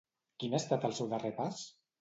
Quin 0.43 0.55
ha 0.57 0.61
estat 0.61 0.89
el 0.89 0.97
seu 1.01 1.13
darrer 1.13 1.35
pas? 1.41 1.65